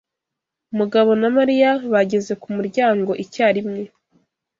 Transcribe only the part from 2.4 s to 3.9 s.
ku muryango icyarimwe.